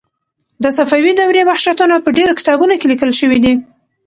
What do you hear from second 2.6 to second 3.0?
کې